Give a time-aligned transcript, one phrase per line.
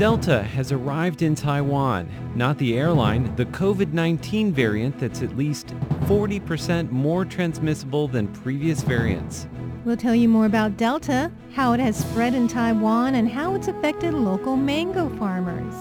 [0.00, 2.08] Delta has arrived in Taiwan.
[2.34, 5.74] Not the airline, the COVID-19 variant that's at least
[6.06, 9.46] 40% more transmissible than previous variants.
[9.84, 13.68] We'll tell you more about Delta, how it has spread in Taiwan, and how it's
[13.68, 15.74] affected local mango farmers.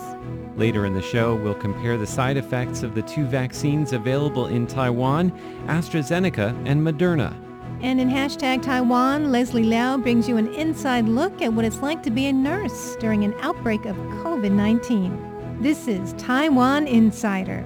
[0.57, 4.67] Later in the show, we'll compare the side effects of the two vaccines available in
[4.67, 5.31] Taiwan,
[5.67, 7.33] AstraZeneca and Moderna.
[7.81, 12.03] And in hashtag Taiwan, Leslie Liao brings you an inside look at what it's like
[12.03, 15.61] to be a nurse during an outbreak of COVID-19.
[15.61, 17.65] This is Taiwan Insider.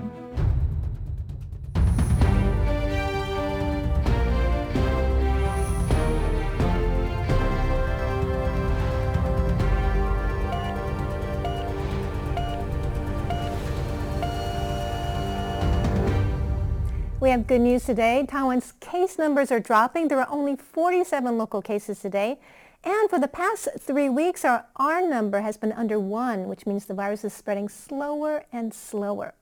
[17.24, 18.26] We have good news today.
[18.28, 20.10] Taiwan's case numbers are dropping.
[20.10, 22.38] There are only 47 local cases today.
[22.84, 26.84] And for the past three weeks, our R number has been under one, which means
[26.84, 29.36] the virus is spreading slower and slower.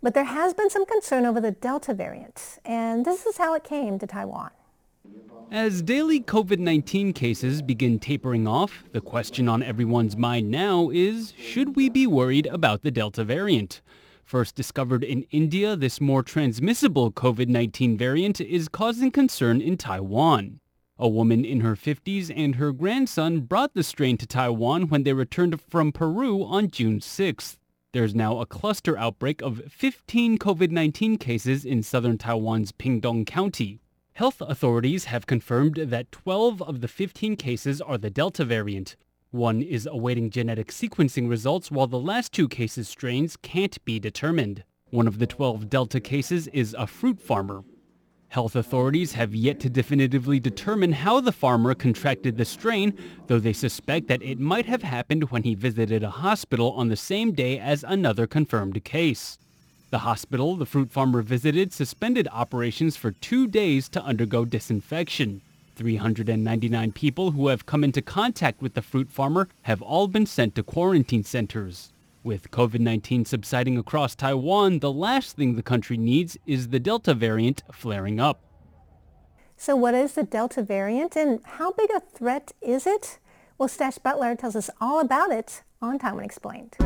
[0.00, 3.64] But there has been some concern over the Delta variant, and this is how it
[3.64, 4.50] came to Taiwan.
[5.50, 11.74] As daily COVID-19 cases begin tapering off, the question on everyone's mind now is, should
[11.74, 13.80] we be worried about the Delta variant?
[14.28, 20.60] First discovered in India, this more transmissible COVID-19 variant is causing concern in Taiwan.
[20.98, 25.14] A woman in her 50s and her grandson brought the strain to Taiwan when they
[25.14, 27.56] returned from Peru on June 6th.
[27.94, 33.80] There's now a cluster outbreak of 15 COVID-19 cases in southern Taiwan's Pingtung County.
[34.12, 38.94] Health authorities have confirmed that 12 of the 15 cases are the Delta variant,
[39.30, 44.64] one is awaiting genetic sequencing results while the last two cases strains can't be determined.
[44.90, 47.62] One of the 12 Delta cases is a fruit farmer.
[48.28, 53.52] Health authorities have yet to definitively determine how the farmer contracted the strain, though they
[53.52, 57.58] suspect that it might have happened when he visited a hospital on the same day
[57.58, 59.38] as another confirmed case.
[59.90, 65.42] The hospital the fruit farmer visited suspended operations for two days to undergo disinfection.
[65.78, 70.56] 399 people who have come into contact with the fruit farmer have all been sent
[70.56, 71.92] to quarantine centers.
[72.24, 77.62] With COVID-19 subsiding across Taiwan, the last thing the country needs is the Delta variant
[77.72, 78.40] flaring up.
[79.56, 83.20] So what is the Delta variant and how big a threat is it?
[83.56, 86.76] Well, Stash Butler tells us all about it on Taiwan Explained.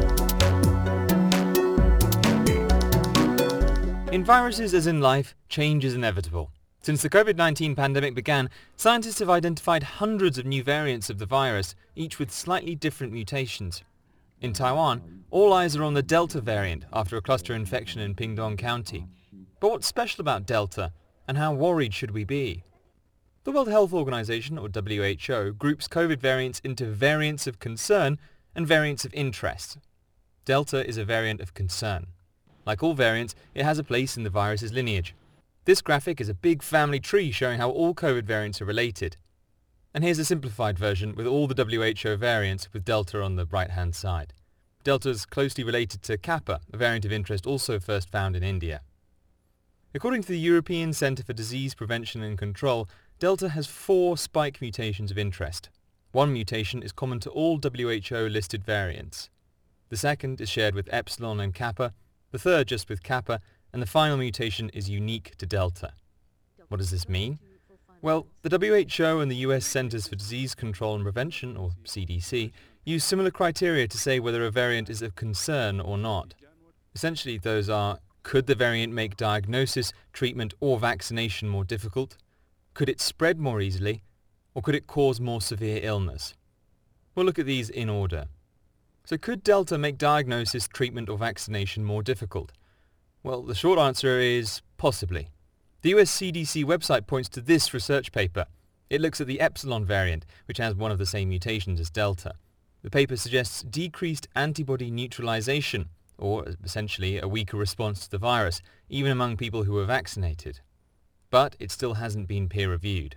[4.13, 6.51] In viruses as in life, change is inevitable.
[6.85, 11.77] Since the COVID-19 pandemic began, scientists have identified hundreds of new variants of the virus,
[11.95, 13.85] each with slightly different mutations.
[14.41, 18.59] In Taiwan, all eyes are on the Delta variant after a cluster infection in Pingtung
[18.59, 19.07] County.
[19.61, 20.93] But what's special about Delta,
[21.29, 22.65] and how worried should we be?
[23.45, 28.19] The World Health Organization, or WHO, groups COVID variants into variants of concern
[28.57, 29.79] and variants of interest.
[30.45, 32.09] Delta is a variant of concern.
[32.67, 35.15] Like all variants, it has a place in the virus's lineage.
[35.65, 39.17] This graphic is a big family tree showing how all COVID variants are related.
[39.95, 43.95] And here's a simplified version with all the WHO variants with Delta on the right-hand
[43.95, 44.35] side.
[44.83, 48.81] Delta is closely related to Kappa, a variant of interest also first found in India.
[49.95, 52.89] According to the European Centre for Disease Prevention and Control,
[53.21, 55.71] Delta has four spike mutations of interest.
[56.11, 59.31] One mutation is common to all WHO-listed variants.
[59.91, 61.93] The second is shared with Epsilon and Kappa,
[62.33, 63.41] the third just with Kappa,
[63.73, 65.93] and the final mutation is unique to Delta.
[66.69, 67.39] What does this mean?
[68.01, 72.51] Well, the WHO and the US Centers for Disease Control and Prevention, or CDC,
[72.85, 76.35] use similar criteria to say whether a variant is of concern or not.
[76.95, 82.17] Essentially, those are, could the variant make diagnosis, treatment or vaccination more difficult?
[82.75, 84.03] Could it spread more easily?
[84.55, 86.35] Or could it cause more severe illness?
[87.15, 88.27] We'll look at these in order.
[89.05, 92.53] So could Delta make diagnosis, treatment or vaccination more difficult?
[93.25, 95.29] Well, the short answer is possibly.
[95.83, 98.47] The US CDC website points to this research paper.
[98.91, 102.35] It looks at the epsilon variant, which has one of the same mutations as delta.
[102.83, 105.89] The paper suggests decreased antibody neutralization,
[106.19, 110.59] or essentially a weaker response to the virus, even among people who were vaccinated.
[111.31, 113.15] But it still hasn't been peer-reviewed.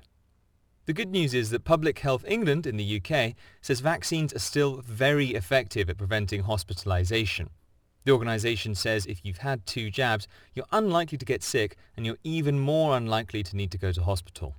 [0.85, 4.81] The good news is that Public Health England in the UK says vaccines are still
[4.81, 7.49] very effective at preventing hospitalization.
[8.05, 12.17] The organisation says if you've had two jabs, you're unlikely to get sick and you're
[12.23, 14.55] even more unlikely to need to go to hospital.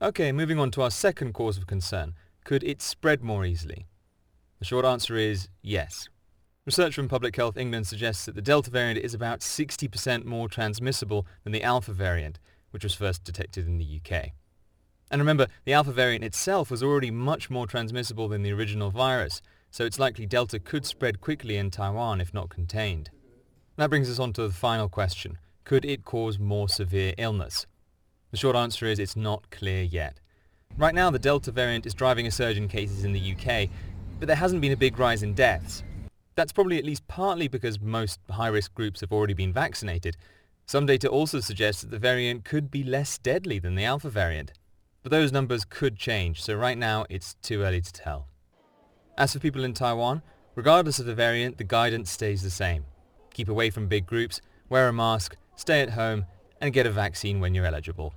[0.00, 2.14] Okay, moving on to our second cause of concern.
[2.44, 3.86] Could it spread more easily?
[4.58, 6.08] The short answer is yes.
[6.66, 11.26] Research from Public Health England suggests that the Delta variant is about 60% more transmissible
[11.42, 12.38] than the Alpha variant,
[12.70, 14.30] which was first detected in the UK.
[15.10, 19.40] And remember, the Alpha variant itself was already much more transmissible than the original virus,
[19.74, 23.10] so it's likely Delta could spread quickly in Taiwan if not contained.
[23.76, 25.36] That brings us on to the final question.
[25.64, 27.66] Could it cause more severe illness?
[28.30, 30.20] The short answer is it's not clear yet.
[30.76, 33.68] Right now the Delta variant is driving a surge in cases in the UK,
[34.20, 35.82] but there hasn't been a big rise in deaths.
[36.36, 40.16] That's probably at least partly because most high-risk groups have already been vaccinated.
[40.66, 44.52] Some data also suggests that the variant could be less deadly than the Alpha variant.
[45.02, 48.28] But those numbers could change, so right now it's too early to tell.
[49.16, 50.22] As for people in Taiwan,
[50.56, 52.84] regardless of the variant, the guidance stays the same.
[53.32, 56.26] Keep away from big groups, wear a mask, stay at home,
[56.60, 58.12] and get a vaccine when you're eligible.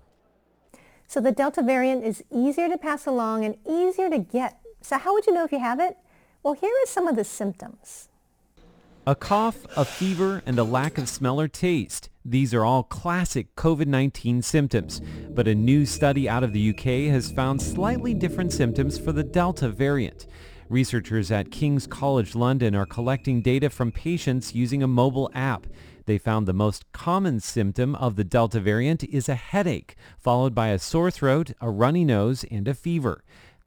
[1.07, 4.59] So the Delta variant is easier to pass along and easier to get.
[4.81, 5.97] So how would you know if you have it?
[6.41, 8.09] Well, here are some of the symptoms.
[9.05, 12.09] A cough, a fever, and a lack of smell or taste.
[12.25, 14.99] These are all classic COVID-19 symptoms,
[15.29, 19.23] but a new study out of the UK has found slightly different symptoms for the
[19.23, 20.25] Delta variant.
[20.69, 25.65] Researchers at King's College London are collecting data from patients using a mobile app.
[26.05, 30.67] They found the most common symptom of the Delta variant is a headache, followed by
[30.69, 33.23] a sore throat, a runny nose, and a fever.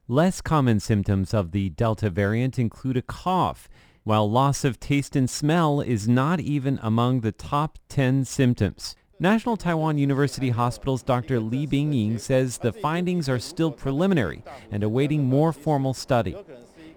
[0.09, 3.67] Less common symptoms of the Delta variant include a cough,
[4.05, 8.95] while loss of taste and smell is not even among the top 10 symptoms.
[9.19, 11.41] National Taiwan University Hospital's Dr.
[11.41, 16.35] Li Bingying says the findings are still preliminary and awaiting more formal study.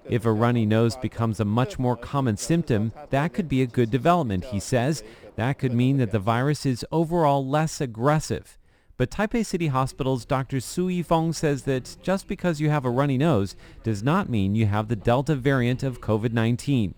[0.09, 3.89] If a runny nose becomes a much more common symptom, that could be a good
[3.89, 5.03] development, he says.
[5.35, 8.57] That could mean that the virus is overall less aggressive.
[8.95, 10.59] But Taipei City Hospital's Dr.
[10.59, 14.67] Su Yifeng says that just because you have a runny nose does not mean you
[14.67, 16.93] have the Delta variant of COVID-19.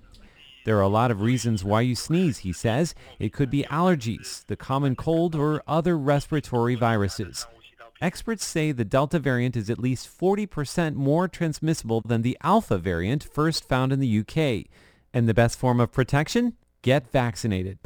[0.66, 2.96] There are a lot of reasons why you sneeze, he says.
[3.20, 7.46] It could be allergies, the common cold, or other respiratory viruses.
[8.06, 13.24] Experts say the Delta variant is at least 40% more transmissible than the Alpha variant
[13.24, 14.68] first found in the UK.
[15.12, 16.54] And the best form of protection?
[16.84, 17.80] Get vaccinated.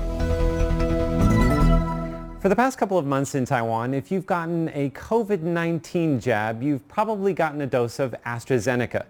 [2.42, 6.86] For the past couple of months in Taiwan, if you've gotten a COVID-19 jab, you've
[6.90, 9.06] probably gotten a dose of AstraZeneca.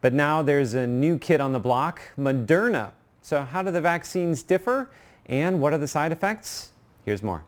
[0.00, 2.92] But now there's a new kid on the block, Moderna.
[3.20, 4.90] So how do the vaccines differ
[5.26, 6.70] and what are the side effects?
[7.04, 7.42] Here's more.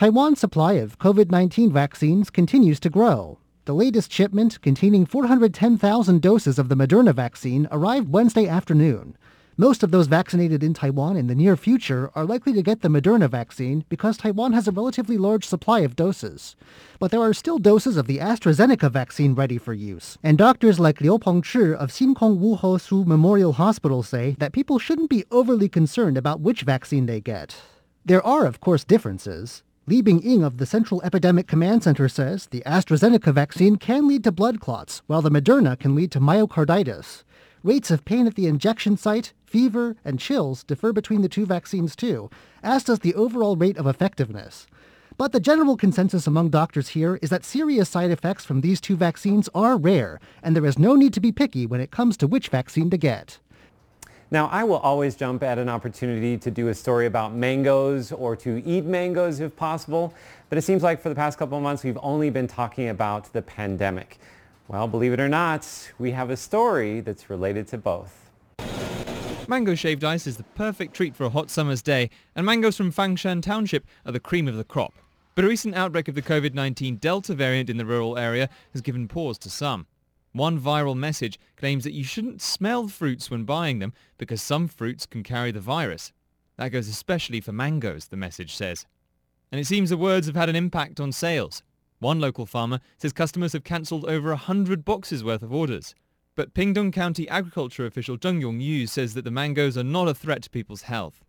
[0.00, 3.38] Taiwan's supply of COVID-19 vaccines continues to grow.
[3.66, 9.14] The latest shipment, containing 410,000 doses of the Moderna vaccine, arrived Wednesday afternoon.
[9.58, 12.88] Most of those vaccinated in Taiwan in the near future are likely to get the
[12.88, 16.56] Moderna vaccine because Taiwan has a relatively large supply of doses.
[16.98, 20.16] But there are still doses of the AstraZeneca vaccine ready for use.
[20.22, 24.78] And doctors like Liu Pengchi of Shin Kong Wu Ho-Su Memorial Hospital say that people
[24.78, 27.60] shouldn't be overly concerned about which vaccine they get.
[28.06, 29.62] There are, of course, differences.
[29.90, 34.30] Li Bingying of the Central Epidemic Command Center says the AstraZeneca vaccine can lead to
[34.30, 37.24] blood clots, while the Moderna can lead to myocarditis.
[37.64, 41.96] Rates of pain at the injection site, fever, and chills differ between the two vaccines
[41.96, 42.30] too,
[42.62, 44.68] as does the overall rate of effectiveness.
[45.16, 48.94] But the general consensus among doctors here is that serious side effects from these two
[48.94, 52.28] vaccines are rare, and there is no need to be picky when it comes to
[52.28, 53.40] which vaccine to get.
[54.32, 58.36] Now, I will always jump at an opportunity to do a story about mangoes or
[58.36, 60.14] to eat mangoes if possible,
[60.48, 63.32] but it seems like for the past couple of months we've only been talking about
[63.32, 64.18] the pandemic.
[64.68, 65.66] Well, believe it or not,
[65.98, 68.30] we have a story that's related to both.
[69.48, 72.92] Mango shaved ice is the perfect treat for a hot summer's day, and mangoes from
[72.92, 74.94] Fangshan Township are the cream of the crop.
[75.34, 79.08] But a recent outbreak of the COVID-19 Delta variant in the rural area has given
[79.08, 79.88] pause to some.
[80.32, 85.06] One viral message claims that you shouldn't smell fruits when buying them because some fruits
[85.06, 86.12] can carry the virus.
[86.56, 88.86] That goes especially for mangoes, the message says.
[89.50, 91.62] And it seems the words have had an impact on sales.
[91.98, 95.94] One local farmer says customers have cancelled over 100 boxes worth of orders.
[96.36, 100.42] But Pingtung County agriculture official Zheng Yongyu says that the mangoes are not a threat
[100.44, 101.24] to people's health.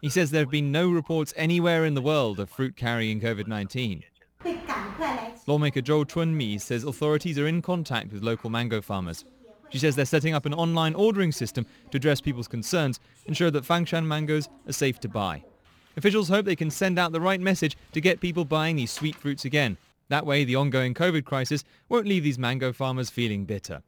[0.00, 4.02] He says there have been no reports anywhere in the world of fruit carrying COVID-19.
[5.46, 9.24] Lawmaker Zhou Chunmi says authorities are in contact with local mango farmers.
[9.70, 13.64] She says they're setting up an online ordering system to address people's concerns, ensure that
[13.64, 15.44] Fangshan mangoes are safe to buy.
[15.96, 19.16] Officials hope they can send out the right message to get people buying these sweet
[19.16, 19.76] fruits again.
[20.08, 23.82] That way, the ongoing COVID crisis won't leave these mango farmers feeling bitter.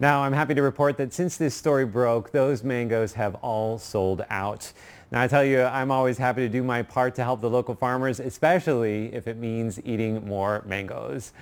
[0.00, 4.24] Now, I'm happy to report that since this story broke, those mangoes have all sold
[4.30, 4.72] out.
[5.12, 7.74] Now, I tell you, I'm always happy to do my part to help the local
[7.74, 11.34] farmers, especially if it means eating more mangoes.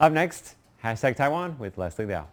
[0.00, 2.28] Up next, hashtag Taiwan with Leslie Liao.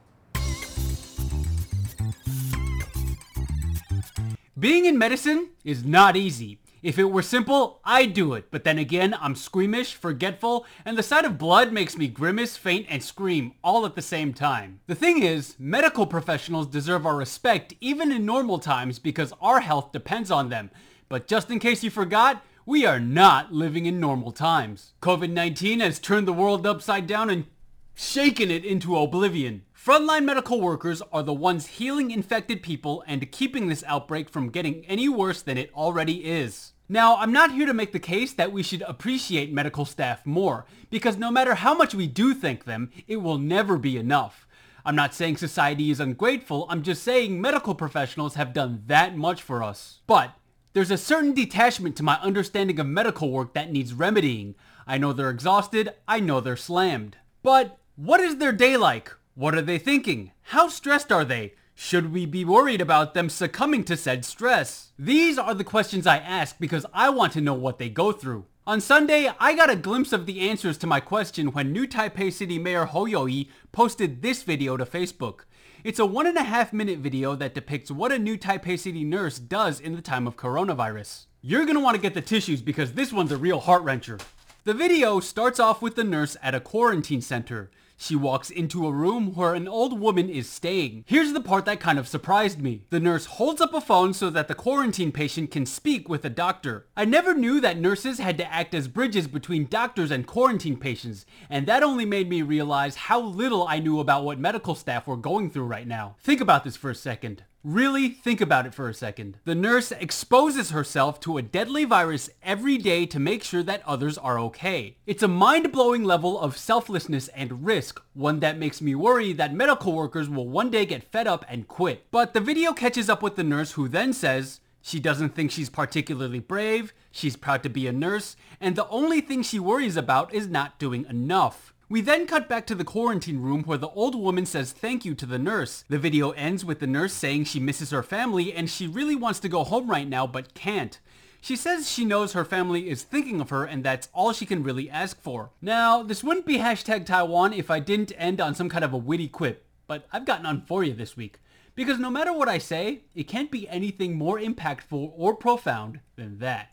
[4.58, 6.58] Being in medicine is not easy.
[6.88, 11.04] If it were simple, I'd do it, but then again, I'm squeamish, forgetful, and the
[11.04, 14.80] sight of blood makes me grimace, faint, and scream all at the same time.
[14.88, 19.92] The thing is, medical professionals deserve our respect even in normal times because our health
[19.92, 20.72] depends on them.
[21.10, 24.94] But just in case you forgot, we are not living in normal times.
[25.02, 27.48] COVID-19 has turned the world upside down and
[27.96, 29.64] shaken it into oblivion.
[29.76, 34.86] Frontline medical workers are the ones healing infected people and keeping this outbreak from getting
[34.86, 36.72] any worse than it already is.
[36.90, 40.66] Now, I'm not here to make the case that we should appreciate medical staff more,
[40.90, 44.48] because no matter how much we do thank them, it will never be enough.
[44.86, 49.42] I'm not saying society is ungrateful, I'm just saying medical professionals have done that much
[49.42, 50.00] for us.
[50.08, 50.32] But
[50.72, 54.56] there's a certain detachment to my understanding of medical work that needs remedying.
[54.88, 57.18] I know they're exhausted, I know they're slammed.
[57.44, 59.12] But what is their day like?
[59.36, 60.32] What are they thinking?
[60.42, 61.54] How stressed are they?
[61.80, 64.94] Should we be worried about them succumbing to said stress?
[64.98, 68.46] These are the questions I ask because I want to know what they go through.
[68.66, 72.34] On Sunday, I got a glimpse of the answers to my question when new Taipei
[72.34, 75.42] City Mayor Hou You-yi posted this video to Facebook.
[75.84, 79.04] It's a one and a half minute video that depicts what a new Taipei City
[79.04, 81.28] nurse does in the time of coronavirus.
[81.44, 84.20] You're gonna want to get the tissues because this one's a real heart wrencher.
[84.64, 87.70] The video starts off with the nurse at a quarantine center.
[88.00, 91.04] She walks into a room where an old woman is staying.
[91.08, 92.84] Here's the part that kind of surprised me.
[92.92, 96.30] The nurse holds up a phone so that the quarantine patient can speak with a
[96.30, 96.86] doctor.
[96.96, 101.26] I never knew that nurses had to act as bridges between doctors and quarantine patients,
[101.50, 105.18] and that only made me realize how little I knew about what medical staff were
[105.18, 106.18] going through right now.
[106.20, 107.44] Think about this for a second.
[107.68, 109.40] Really think about it for a second.
[109.44, 114.18] The nurse exposes herself to a deadly virus every day to make sure that others
[114.18, 114.96] are okay.
[115.06, 119.92] It's a mind-blowing level of selflessness and risk, one that makes me worry that medical
[119.92, 122.06] workers will one day get fed up and quit.
[122.10, 125.70] But the video catches up with the nurse who then says, she doesn't think she's
[125.70, 130.34] particularly brave, she's proud to be a nurse, and the only thing she worries about
[130.34, 131.74] is not doing enough.
[131.90, 135.16] We then cut back to the quarantine room where the old woman says thank you
[135.16, 135.86] to the nurse.
[135.88, 139.40] The video ends with the nurse saying she misses her family and she really wants
[139.40, 141.00] to go home right now but can't.
[141.40, 144.64] She says she knows her family is thinking of her and that's all she can
[144.64, 145.52] really ask for.
[145.62, 148.98] Now, this wouldn't be hashtag Taiwan if I didn't end on some kind of a
[148.98, 151.40] witty quip, but I've got none for you this week.
[151.74, 156.40] Because no matter what I say, it can't be anything more impactful or profound than
[156.40, 156.72] that.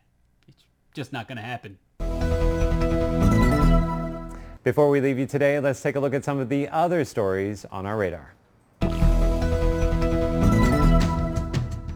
[0.48, 1.78] It's just not gonna happen.
[4.64, 7.66] Before we leave you today, let's take a look at some of the other stories
[7.70, 8.32] on our radar.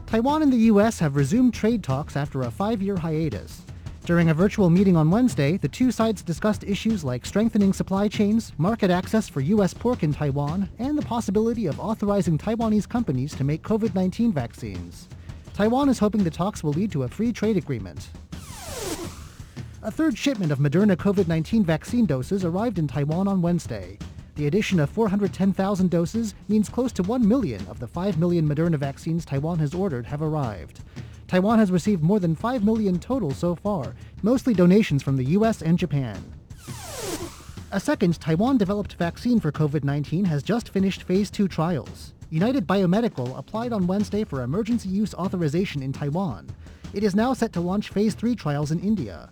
[0.07, 0.99] Taiwan and the U.S.
[0.99, 3.63] have resumed trade talks after a five-year hiatus.
[4.05, 8.53] During a virtual meeting on Wednesday, the two sides discussed issues like strengthening supply chains,
[8.59, 9.73] market access for U.S.
[9.73, 15.09] pork in Taiwan, and the possibility of authorizing Taiwanese companies to make COVID-19 vaccines.
[15.55, 18.11] Taiwan is hoping the talks will lead to a free trade agreement.
[19.89, 23.97] A third shipment of Moderna COVID-19 vaccine doses arrived in Taiwan on Wednesday.
[24.35, 28.77] The addition of 410,000 doses means close to 1 million of the 5 million Moderna
[28.77, 30.81] vaccines Taiwan has ordered have arrived.
[31.27, 35.63] Taiwan has received more than 5 million total so far, mostly donations from the US
[35.63, 36.23] and Japan.
[37.73, 42.13] A second Taiwan-developed vaccine for COVID-19 has just finished phase 2 trials.
[42.29, 46.47] United Biomedical applied on Wednesday for emergency use authorization in Taiwan.
[46.93, 49.31] It is now set to launch phase 3 trials in India.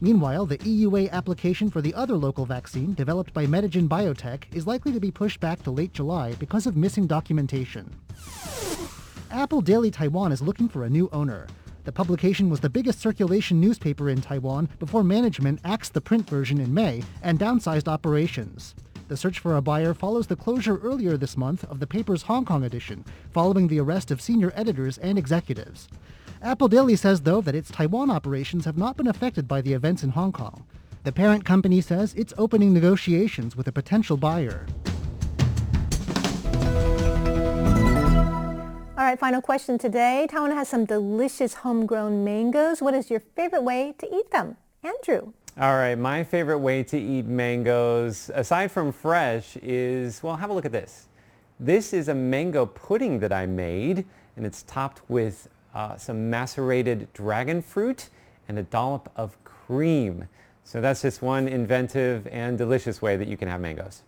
[0.00, 4.92] Meanwhile, the EUA application for the other local vaccine, developed by Medigen Biotech, is likely
[4.92, 7.94] to be pushed back to late July because of missing documentation.
[9.30, 11.46] Apple Daily Taiwan is looking for a new owner.
[11.84, 16.60] The publication was the biggest circulation newspaper in Taiwan before management axed the print version
[16.60, 18.74] in May and downsized operations.
[19.08, 22.44] The search for a buyer follows the closure earlier this month of the paper's Hong
[22.44, 25.88] Kong edition, following the arrest of senior editors and executives.
[26.46, 30.04] Apple Daily says, though, that its Taiwan operations have not been affected by the events
[30.04, 30.64] in Hong Kong.
[31.02, 34.64] The parent company says it's opening negotiations with a potential buyer.
[38.96, 40.28] All right, final question today.
[40.30, 42.80] Taiwan has some delicious homegrown mangoes.
[42.80, 44.56] What is your favorite way to eat them?
[44.84, 45.32] Andrew.
[45.58, 50.52] All right, my favorite way to eat mangoes, aside from fresh, is, well, have a
[50.52, 51.08] look at this.
[51.58, 54.04] This is a mango pudding that I made,
[54.36, 58.08] and it's topped with uh, some macerated dragon fruit,
[58.48, 60.26] and a dollop of cream.
[60.64, 64.02] So that's just one inventive and delicious way that you can have mangoes.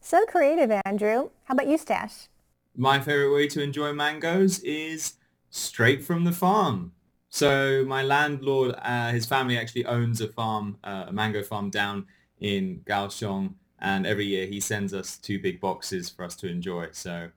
[0.00, 1.30] So creative, Andrew.
[1.44, 2.28] How about you, Stash?
[2.76, 5.14] My favorite way to enjoy mangoes is
[5.48, 6.92] straight from the farm.
[7.30, 12.06] So my landlord, uh, his family actually owns a farm, uh, a mango farm down
[12.38, 16.88] in Kaohsiung, and every year he sends us two big boxes for us to enjoy.
[16.92, 17.30] So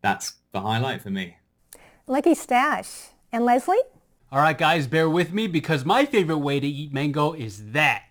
[0.00, 1.36] that's the highlight for me.
[2.08, 3.08] Lucky Stash.
[3.32, 3.80] And Leslie?
[4.32, 8.04] Alright guys, bear with me because my favorite way to eat mango is that.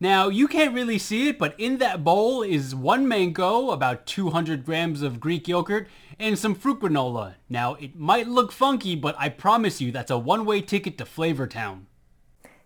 [0.00, 4.64] Now, you can't really see it, but in that bowl is one mango, about 200
[4.64, 5.86] grams of Greek yogurt,
[6.18, 7.34] and some fruit granola.
[7.50, 11.46] Now, it might look funky, but I promise you that's a one-way ticket to Flavor
[11.46, 11.88] Town.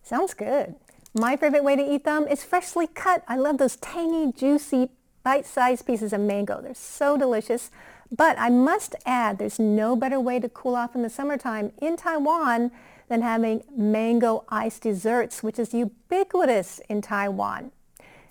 [0.05, 0.77] Sounds good.
[1.15, 3.25] My favorite way to eat them is freshly cut.
[3.27, 4.91] I love those tangy, juicy,
[5.25, 6.63] bite-sized pieces of mango.
[6.63, 7.73] They're so delicious.
[8.11, 11.97] But I must add, there's no better way to cool off in the summertime in
[11.97, 12.71] Taiwan
[13.09, 17.73] than having mango ice desserts, which is ubiquitous in Taiwan.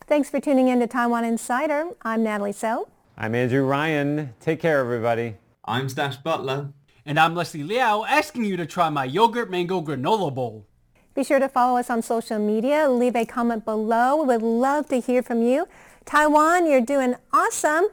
[0.08, 1.90] Thanks for tuning in to Taiwan Insider.
[2.04, 2.88] I'm Natalie Tso.
[3.18, 4.34] I'm Andrew Ryan.
[4.40, 5.36] Take care, everybody.
[5.66, 6.70] I'm Stash Butler.
[7.06, 10.66] And I'm Leslie Liao asking you to try my yogurt mango granola bowl.
[11.14, 12.90] Be sure to follow us on social media.
[12.90, 14.18] Leave a comment below.
[14.18, 15.68] We would love to hear from you.
[16.04, 17.88] Taiwan, you're doing awesome.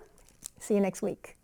[0.58, 1.36] See you next week.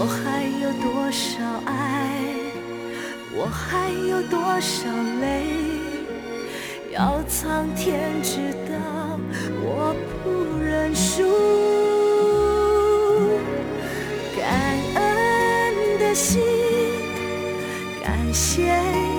[0.00, 1.72] 我还有多少爱，
[3.34, 4.88] 我还有多少
[5.20, 5.26] 泪，
[6.92, 9.18] 要苍天知道，
[9.60, 11.24] 我不认输。
[14.36, 14.46] 感
[14.94, 16.44] 恩的心，
[18.04, 19.17] 感谢。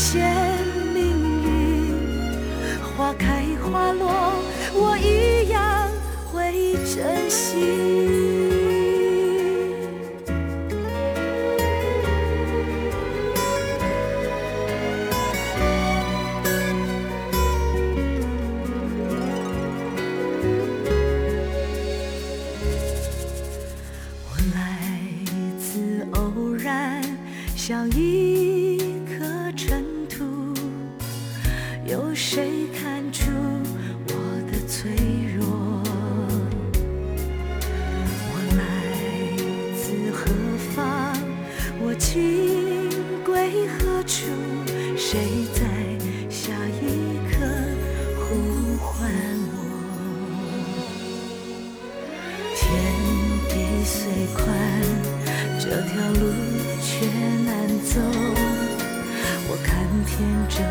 [0.00, 0.49] 谢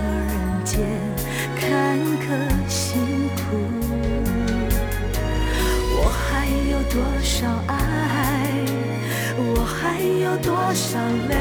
[0.10, 0.80] 人间
[1.56, 2.28] 坎坷
[2.68, 3.00] 辛
[3.36, 3.40] 苦。
[6.02, 7.74] 我还有多少爱
[9.38, 11.34] 我还有多少泪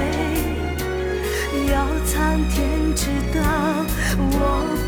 [1.70, 3.40] 要苍天知道
[4.16, 4.36] 我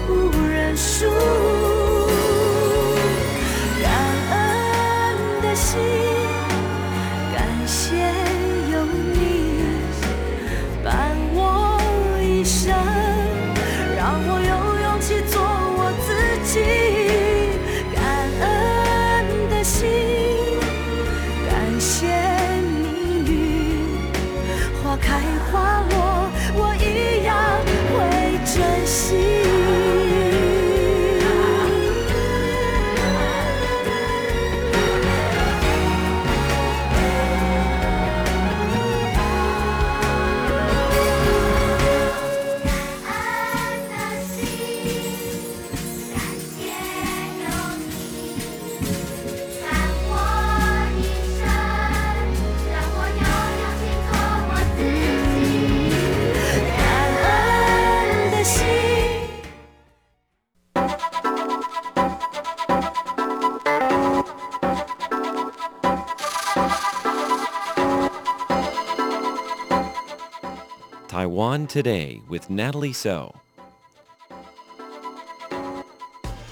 [0.06, 0.10] 不
[0.48, 1.99] 认输。
[71.60, 73.34] Taiwan Today with Natalie Tso.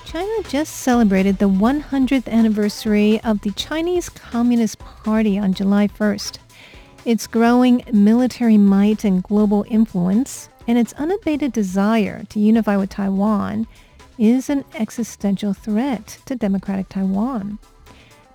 [0.05, 6.39] China just celebrated the 100th anniversary of the Chinese Communist Party on July 1st.
[7.07, 13.67] Its growing military might and global influence, and its unabated desire to unify with Taiwan,
[14.19, 17.59] is an existential threat to democratic Taiwan.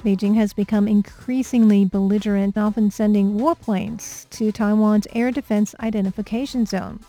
[0.03, 6.99] Beijing has become increasingly belligerent, often sending warplanes to Taiwan's air defense identification zone.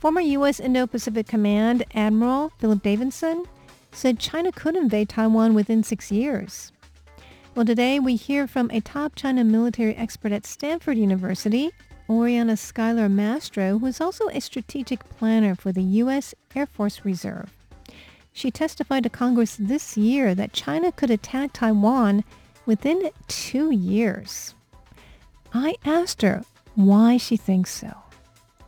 [0.00, 0.58] Former U.S.
[0.58, 3.44] Indo-Pacific Command Admiral Philip Davidson
[3.92, 6.72] said China could invade Taiwan within six years.
[7.54, 11.70] Well, today we hear from a top China military expert at Stanford University,
[12.10, 16.34] Oriana Skylar Mastro, who is also a strategic planner for the U.S.
[16.54, 17.55] Air Force Reserve.
[18.36, 22.22] She testified to Congress this year that China could attack Taiwan
[22.66, 24.54] within two years.
[25.54, 26.44] I asked her
[26.74, 27.86] why she thinks so.
[28.60, 28.66] I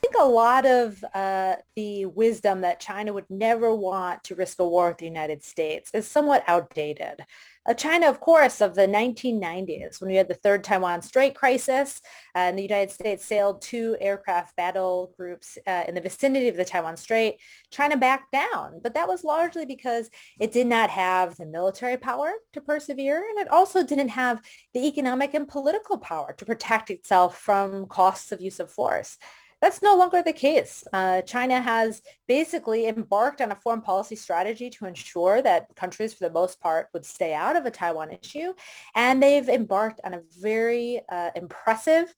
[0.00, 4.68] think a lot of uh, the wisdom that China would never want to risk a
[4.68, 7.24] war with the United States is somewhat outdated.
[7.66, 12.00] Uh, China, of course, of the 1990s, when we had the third Taiwan Strait crisis,
[12.34, 16.56] uh, and the United States sailed two aircraft battle groups uh, in the vicinity of
[16.56, 17.40] the Taiwan Strait,
[17.72, 18.80] China backed down.
[18.82, 23.38] But that was largely because it did not have the military power to persevere, and
[23.38, 24.40] it also didn't have
[24.72, 29.18] the economic and political power to protect itself from costs of use of force.
[29.62, 30.84] That's no longer the case.
[30.92, 36.24] Uh, China has basically embarked on a foreign policy strategy to ensure that countries, for
[36.24, 38.52] the most part, would stay out of a Taiwan issue.
[38.94, 42.14] And they've embarked on a very uh, impressive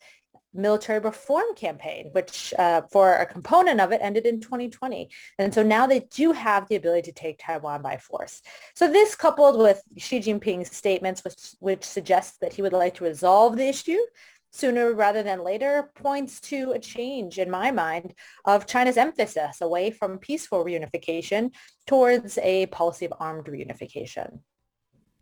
[0.55, 5.09] military reform campaign, which uh, for a component of it ended in 2020.
[5.39, 8.43] And so now they do have the ability to take Taiwan by force.
[8.75, 13.05] So this coupled with Xi Jinping's statements, which, which suggests that he would like to
[13.05, 14.01] resolve the issue
[14.51, 19.91] sooner rather than later points to a change in my mind of China's emphasis away
[19.91, 21.51] from peaceful reunification
[21.87, 24.41] towards a policy of armed reunification.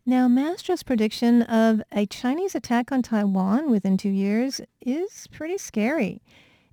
[0.08, 6.22] Now, Mastro's prediction of a Chinese attack on Taiwan within two years is pretty scary.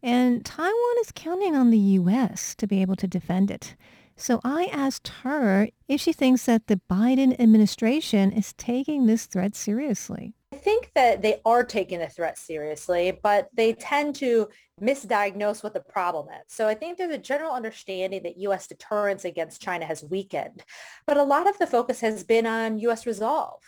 [0.03, 2.53] And Taiwan is counting on the U.S.
[2.55, 3.75] to be able to defend it.
[4.15, 9.55] So I asked her if she thinks that the Biden administration is taking this threat
[9.55, 10.33] seriously.
[10.53, 15.73] I think that they are taking the threat seriously, but they tend to misdiagnose what
[15.73, 16.53] the problem is.
[16.53, 18.67] So I think there's a general understanding that U.S.
[18.67, 20.63] deterrence against China has weakened,
[21.07, 23.07] but a lot of the focus has been on U.S.
[23.07, 23.63] resolve.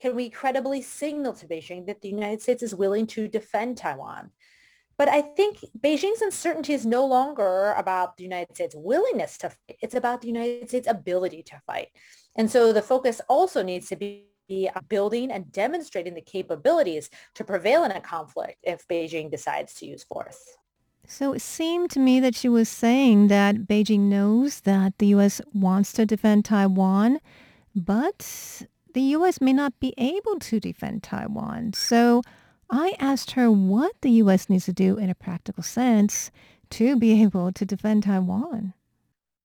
[0.00, 4.30] Can we credibly signal to Beijing that the United States is willing to defend Taiwan?
[4.96, 9.76] But I think Beijing's uncertainty is no longer about the United States' willingness to fight.
[9.82, 11.88] It's about the United States' ability to fight.
[12.34, 14.29] And so the focus also needs to be
[14.88, 20.02] building and demonstrating the capabilities to prevail in a conflict if Beijing decides to use
[20.04, 20.56] force.
[21.06, 25.40] So it seemed to me that she was saying that Beijing knows that the U.S.
[25.52, 27.18] wants to defend Taiwan,
[27.74, 28.62] but
[28.94, 29.40] the U.S.
[29.40, 31.72] may not be able to defend Taiwan.
[31.72, 32.22] So
[32.70, 34.48] I asked her what the U.S.
[34.48, 36.30] needs to do in a practical sense
[36.70, 38.74] to be able to defend Taiwan.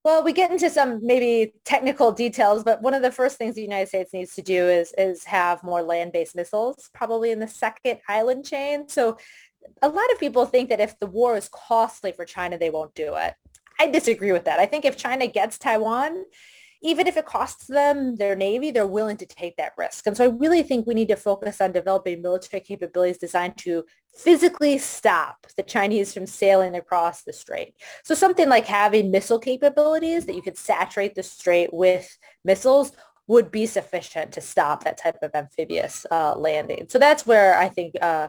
[0.06, 3.64] Well, we get into some maybe technical details, but one of the first things the
[3.64, 7.98] United States needs to do is is have more land-based missiles, probably in the second
[8.08, 8.88] island chain.
[8.88, 9.18] So
[9.82, 12.94] a lot of people think that if the war is costly for China, they won't
[12.94, 13.34] do it.
[13.80, 14.60] I disagree with that.
[14.60, 16.26] I think if China gets Taiwan,
[16.86, 20.06] even if it costs them their navy, they're willing to take that risk.
[20.06, 23.84] And so I really think we need to focus on developing military capabilities designed to
[24.16, 27.74] physically stop the Chinese from sailing across the strait.
[28.04, 32.92] So something like having missile capabilities that you could saturate the strait with missiles
[33.28, 36.86] would be sufficient to stop that type of amphibious uh, landing.
[36.90, 38.28] So that's where I think uh,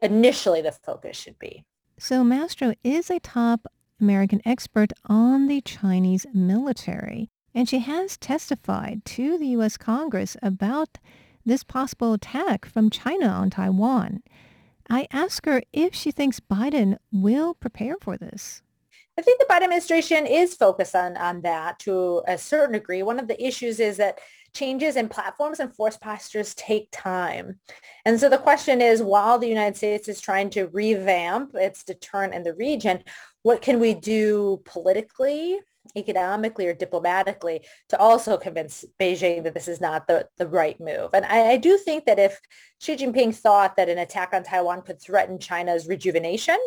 [0.00, 1.64] initially the focus should be.
[1.98, 3.66] So Mastro is a top
[4.00, 9.76] American expert on the Chinese military, and she has testified to the U.S.
[9.76, 10.98] Congress about
[11.46, 14.22] this possible attack from China on Taiwan.
[14.90, 18.62] I asked her if she thinks Biden will prepare for this.
[19.16, 23.02] I think the Biden administration is focused on, on that to a certain degree.
[23.02, 24.18] One of the issues is that
[24.54, 27.60] changes in platforms and force postures take time.
[28.04, 32.34] And so the question is, while the United States is trying to revamp its deterrent
[32.34, 33.04] in the region,
[33.42, 35.60] what can we do politically
[35.96, 41.10] economically or diplomatically to also convince Beijing that this is not the, the right move.
[41.12, 42.40] And I, I, do think that if
[42.80, 46.58] Xi Jinping thought that an attack on Taiwan could threaten China's rejuvenation,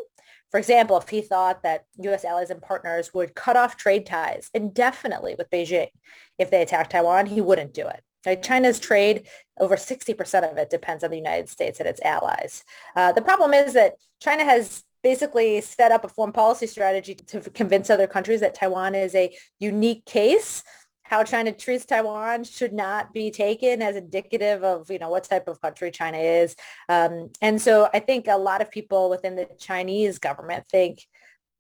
[0.52, 2.24] for example, if he thought that U.S.
[2.24, 5.90] allies and partners would cut off trade ties indefinitely with Beijing
[6.38, 8.02] if they attacked Taiwan, he wouldn't do it.
[8.36, 9.28] China's trade,
[9.60, 12.64] over 60% of it depends on the United States and its allies.
[12.96, 17.40] Uh, the problem is that China has basically set up a foreign policy strategy to
[17.52, 20.64] convince other countries that Taiwan is a unique case.
[21.04, 25.48] How China treats Taiwan should not be taken as indicative of, you know, what type
[25.48, 26.58] of country China is.
[26.90, 31.06] Um, and so I think a lot of people within the Chinese government think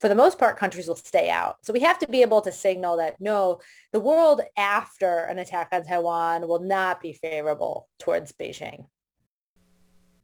[0.02, 1.56] for the most part, countries will stay out.
[1.62, 3.62] So we have to be able to signal that no,
[3.94, 8.86] the world after an attack on Taiwan will not be favorable towards Beijing.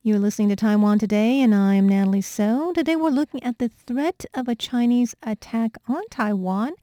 [0.06, 2.74] You're listening to Taiwan Today, and I'm Natalie Tso.
[2.74, 6.74] Today we're looking at the threat of a Chinese attack on Taiwan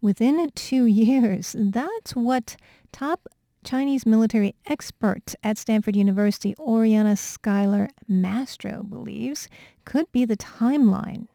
[0.00, 1.54] within two years.
[1.58, 2.56] That's what
[2.90, 3.28] top
[3.62, 9.50] Chinese military expert at Stanford University, Oriana Skylar Mastro, believes
[9.84, 11.26] could be the timeline.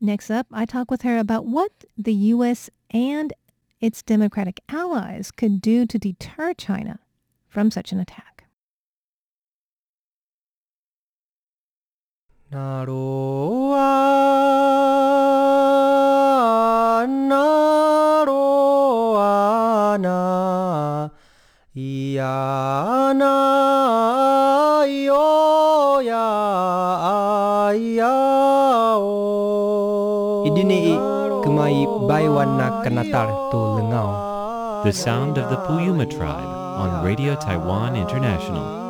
[0.00, 2.70] Next up, I talk with her about what the U.S.
[2.88, 3.34] and
[3.82, 7.00] its democratic allies could do to deter China
[7.50, 8.33] from such an attack.
[12.53, 13.77] なろわ
[17.05, 21.11] なろわな
[21.75, 30.97] いやないよやいやお Idini
[31.43, 34.29] kumai baiwana kanatar tu lengau
[34.83, 38.82] The sound of the Puyuma tribe on Radio Taiwan International.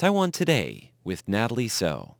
[0.00, 2.16] Taiwan Today with Natalie Tso.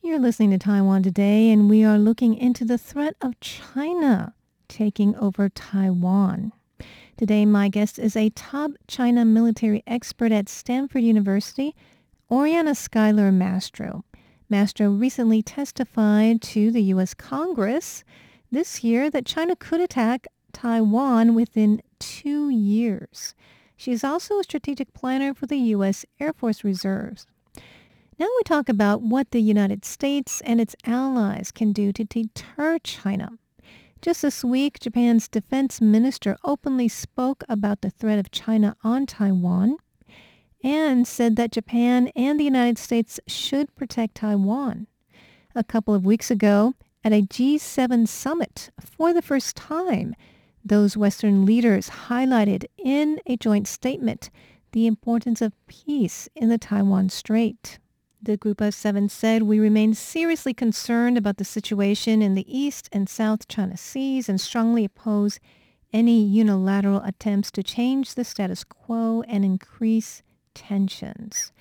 [0.00, 4.32] You're listening to Taiwan Today, and we are looking into the threat of China
[4.68, 6.52] taking over Taiwan.
[7.18, 11.76] Today, my guest is a top China military expert at Stanford University,
[12.30, 14.06] Oriana Skylar Mastro.
[14.48, 17.12] Mastro recently testified to the U.S.
[17.12, 18.02] Congress
[18.50, 23.34] this year that China could attack Taiwan within two years.
[23.80, 26.04] She is also a strategic planner for the U.S.
[26.20, 27.26] Air Force Reserves.
[28.18, 32.78] Now we talk about what the United States and its allies can do to deter
[32.80, 33.38] China.
[34.02, 39.78] Just this week, Japan's defense minister openly spoke about the threat of China on Taiwan
[40.62, 44.88] and said that Japan and the United States should protect Taiwan.
[45.54, 50.14] A couple of weeks ago, at a G7 summit, for the first time,
[50.64, 54.30] those Western leaders highlighted in a joint statement
[54.72, 57.78] the importance of peace in the Taiwan Strait.
[58.22, 62.88] The Group of Seven said we remain seriously concerned about the situation in the East
[62.92, 65.40] and South China Seas and strongly oppose
[65.92, 70.22] any unilateral attempts to change the status quo and increase
[70.54, 71.52] tensions.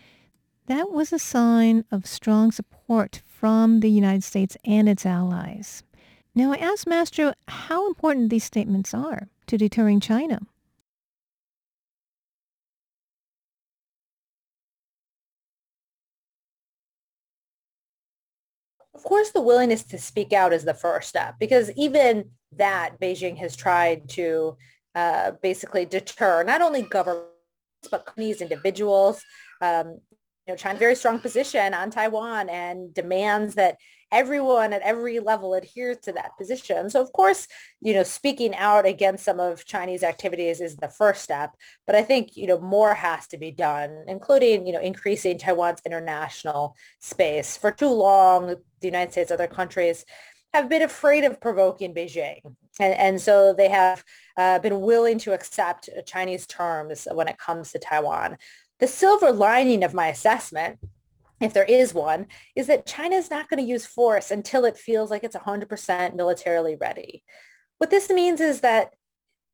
[0.67, 5.83] That was a sign of strong support from the United States and its allies.
[6.35, 10.41] Now, I asked Mastro how important these statements are to deterring China.
[18.93, 23.37] Of course, the willingness to speak out is the first step because even that Beijing
[23.37, 24.57] has tried to
[24.93, 27.29] uh, basically deter not only governments
[27.89, 29.23] but companies, individuals.
[29.61, 29.99] Um,
[30.49, 33.77] know, China's very strong position on Taiwan and demands that
[34.11, 36.89] everyone at every level adheres to that position.
[36.89, 37.47] So of course,
[37.79, 42.01] you know, speaking out against some of Chinese activities is the first step, but I
[42.01, 47.55] think, you know, more has to be done, including, you know, increasing Taiwan's international space.
[47.55, 50.05] For too long, the United States, other countries
[50.53, 52.39] have been afraid of provoking Beijing.
[52.79, 54.03] And, and so they have
[54.37, 58.37] uh, been willing to accept Chinese terms when it comes to Taiwan.
[58.79, 60.79] The silver lining of my assessment
[61.39, 64.77] if there is one, is that China is not going to use force until it
[64.77, 67.23] feels like it's 100% militarily ready.
[67.77, 68.93] What this means is that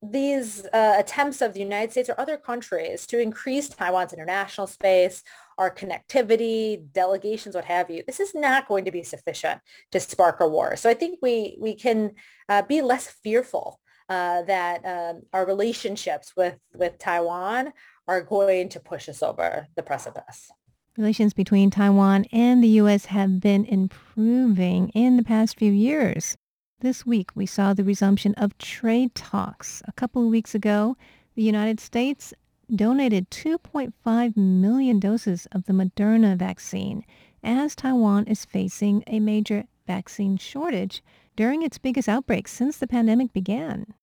[0.02, 5.24] these uh, attempts of the United States or other countries to increase Taiwan's international space,
[5.58, 9.62] our connectivity, delegations, what have you, this is not going to be sufficient
[9.92, 10.76] to spark a war.
[10.76, 12.12] So I think we, we can
[12.50, 17.72] uh, be less fearful uh, that um, our relationships with, with Taiwan
[18.08, 20.52] are going to push us over the precipice.
[20.98, 23.06] Relations between Taiwan and the U.S.
[23.06, 26.38] have been improving in the past few years.
[26.80, 29.82] This week, we saw the resumption of trade talks.
[29.88, 30.96] A couple of weeks ago,
[31.36, 32.34] the United States
[32.74, 37.06] donated 2.5 million doses of the Moderna vaccine
[37.44, 41.04] as Taiwan is facing a major vaccine shortage
[41.36, 43.94] during its biggest outbreak since the pandemic began.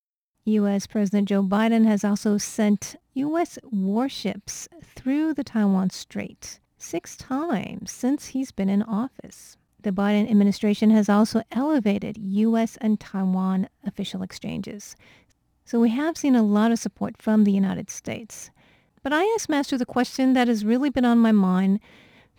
[0.45, 0.87] U.S.
[0.87, 3.57] President Joe Biden has also sent U.S.
[3.63, 9.55] warships through the Taiwan Strait six times since he's been in office.
[9.81, 12.77] The Biden administration has also elevated U.S.
[12.81, 14.97] and Taiwan official exchanges.
[15.63, 18.51] So we have seen a lot of support from the United States.
[19.01, 21.79] But I asked Mastro the question that has really been on my mind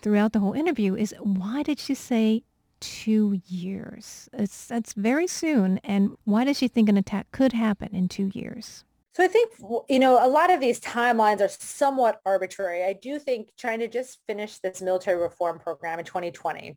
[0.02, 2.42] throughout the whole interview is why did she say
[2.84, 4.28] two years?
[4.32, 5.78] It's, that's very soon.
[5.82, 8.84] And why does she think an attack could happen in two years?
[9.14, 9.52] So I think,
[9.88, 12.84] you know, a lot of these timelines are somewhat arbitrary.
[12.84, 16.76] I do think China just finished this military reform program in 2020.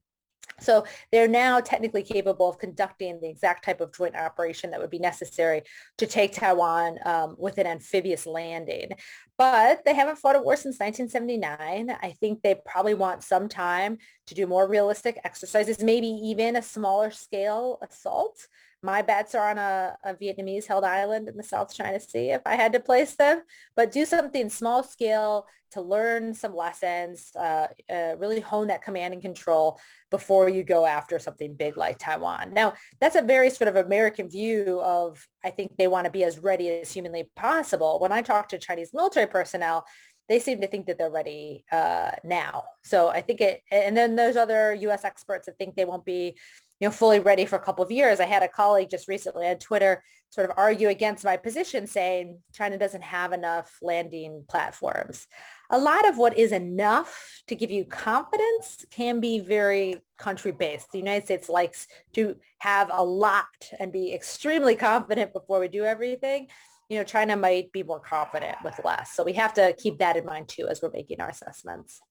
[0.60, 4.90] So they're now technically capable of conducting the exact type of joint operation that would
[4.90, 5.62] be necessary
[5.98, 8.92] to take Taiwan um, with an amphibious landing.
[9.38, 11.96] But they haven't fought a war since 1979.
[12.02, 16.62] I think they probably want some time to do more realistic exercises, maybe even a
[16.62, 18.48] smaller scale assault
[18.84, 22.42] my bets are on a, a Vietnamese held island in the South China Sea if
[22.46, 23.42] I had to place them,
[23.76, 29.14] but do something small scale to learn some lessons, uh, uh, really hone that command
[29.14, 32.54] and control before you go after something big like Taiwan.
[32.54, 36.24] Now, that's a very sort of American view of, I think they want to be
[36.24, 38.00] as ready as humanly possible.
[38.00, 39.86] When I talk to Chinese military personnel,
[40.30, 42.64] they seem to think that they're ready uh, now.
[42.84, 45.06] So I think it, and then there's other U.S.
[45.06, 46.38] experts that think they won't be
[46.80, 48.20] you know, fully ready for a couple of years.
[48.20, 52.40] I had a colleague just recently on Twitter sort of argue against my position saying
[52.54, 55.26] China doesn't have enough landing platforms.
[55.70, 60.92] A lot of what is enough to give you confidence can be very country based.
[60.92, 63.46] The United States likes to have a lot
[63.80, 66.48] and be extremely confident before we do everything.
[66.90, 69.12] You know, China might be more confident with less.
[69.12, 72.02] So we have to keep that in mind too as we're making our assessments.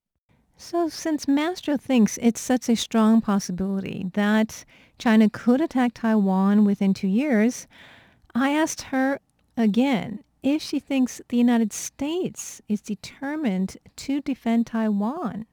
[0.57, 4.65] So since Mastro thinks it's such a strong possibility that
[4.99, 7.67] China could attack Taiwan within two years,
[8.35, 9.21] I asked her
[9.57, 15.47] again if she thinks the United States is determined to defend Taiwan.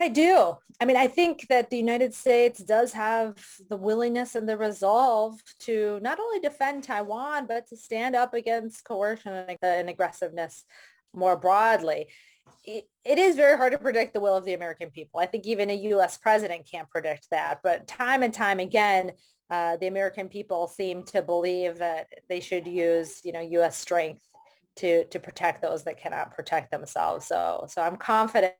[0.00, 0.58] I do.
[0.80, 3.36] I mean, I think that the United States does have
[3.70, 8.84] the willingness and the resolve to not only defend Taiwan, but to stand up against
[8.84, 10.64] coercion and aggressiveness
[11.14, 12.08] more broadly
[12.64, 15.20] it, is very hard to predict the will of the American people.
[15.20, 16.16] I think even a U.S.
[16.16, 17.60] president can't predict that.
[17.62, 19.12] But time and time again,
[19.50, 23.76] uh, the American people seem to believe that they should use, you know, U.S.
[23.76, 24.22] strength
[24.76, 27.26] to to protect those that cannot protect themselves.
[27.26, 28.54] So so I'm confident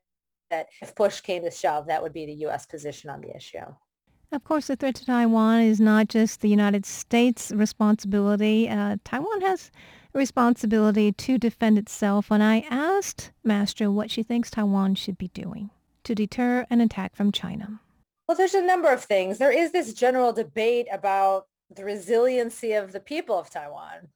[0.51, 2.65] that if push came to shove, that would be the U.S.
[2.65, 3.65] position on the issue.
[4.31, 8.67] Of course, the threat to Taiwan is not just the United States' responsibility.
[8.67, 9.71] Uh, Taiwan has
[10.13, 15.69] responsibility to defend itself when I asked Mastro what she thinks Taiwan should be doing
[16.03, 17.79] to deter an attack from China.
[18.27, 19.37] Well, there's a number of things.
[19.37, 24.09] There is this general debate about the resiliency of the people of Taiwan.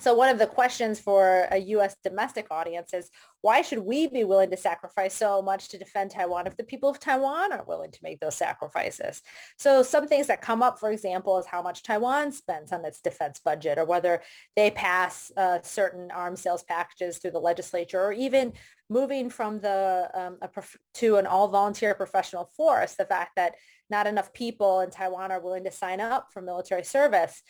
[0.00, 1.94] So one of the questions for a U.S.
[2.02, 3.10] domestic audience is,
[3.42, 6.88] why should we be willing to sacrifice so much to defend Taiwan if the people
[6.88, 9.22] of Taiwan aren't willing to make those sacrifices?
[9.58, 13.00] So some things that come up, for example, is how much Taiwan spends on its
[13.00, 14.22] defense budget or whether
[14.56, 18.54] they pass uh, certain arms sales packages through the legislature or even
[18.88, 23.54] moving from the um, prof- to an all-volunteer professional force, the fact that
[23.90, 27.42] not enough people in Taiwan are willing to sign up for military service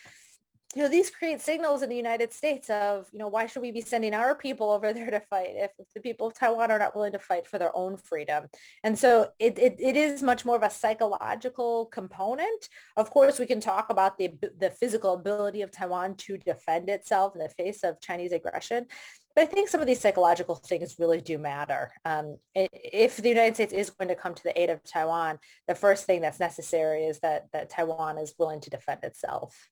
[0.77, 3.73] you know, these create signals in the United States of, you know, why should we
[3.73, 6.95] be sending our people over there to fight if, the people of Taiwan are not
[6.95, 8.47] willing to fight for their own freedom?
[8.85, 12.69] And so it, it, it is much more of a psychological component.
[12.97, 17.35] Of course, we can talk about the, the physical ability of Taiwan to defend itself
[17.35, 18.87] in the face of Chinese aggression.
[19.35, 21.91] But I think some of these psychological things really do matter.
[22.05, 25.75] Um, if the United States is going to come to the aid of Taiwan, the
[25.75, 29.69] first thing that's necessary is that, that Taiwan is willing to defend itself.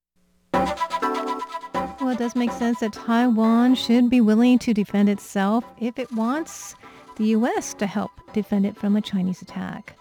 [2.00, 6.10] Well, it does make sense that Taiwan should be willing to defend itself if it
[6.12, 6.74] wants
[7.16, 7.74] the U.S.
[7.74, 9.94] to help defend it from a Chinese attack.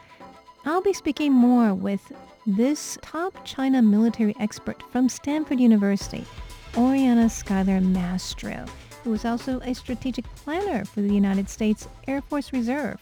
[0.66, 2.12] I'll be speaking more with
[2.46, 6.24] this top China military expert from Stanford University,
[6.78, 8.66] Oriana Skylar Mastro,
[9.04, 13.00] who is also a strategic planner for the United States Air Force Reserve.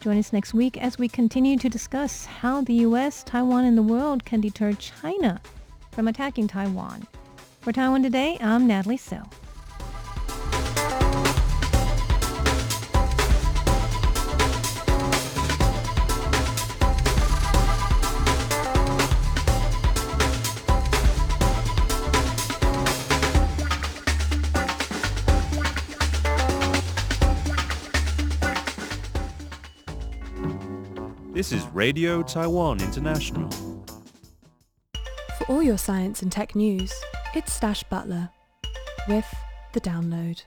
[0.00, 3.82] Join us next week as we continue to discuss how the U.S., Taiwan, and the
[3.82, 5.40] world can deter China
[5.94, 7.06] from attacking Taiwan.
[7.60, 9.22] For Taiwan Today, I'm Natalie Tso.
[31.32, 33.73] This is Radio Taiwan International.
[35.44, 36.90] For all your science and tech news,
[37.34, 38.30] It's Stash Butler
[39.06, 39.26] with
[39.74, 40.40] The Download.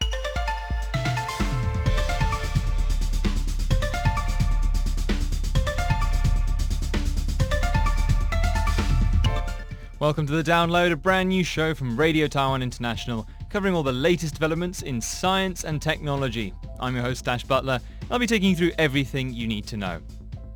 [10.00, 13.91] Welcome to The Download, a brand new show from Radio Taiwan International, covering all the
[13.91, 16.56] latest developments in science and technology.
[16.80, 17.80] I'm your host, Stash Butler.
[18.10, 20.02] I'll be taking you through everything you need to know.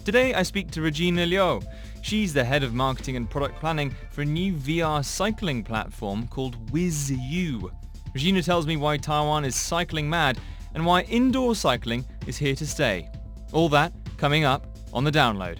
[0.03, 1.61] Today I speak to Regina Liu.
[2.03, 6.57] She's the head of marketing and product planning for a new VR cycling platform called
[6.71, 7.69] WizU.
[8.13, 10.39] Regina tells me why Taiwan is cycling mad
[10.73, 13.07] and why indoor cycling is here to stay.
[13.53, 15.59] All that coming up on the download.